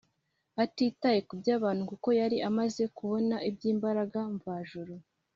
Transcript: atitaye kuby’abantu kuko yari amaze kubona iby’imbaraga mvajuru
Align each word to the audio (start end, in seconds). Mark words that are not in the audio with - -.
atitaye 0.63 1.19
kuby’abantu 1.29 1.81
kuko 1.91 2.07
yari 2.19 2.37
amaze 2.49 2.83
kubona 2.97 3.35
iby’imbaraga 3.49 4.19
mvajuru 4.35 4.93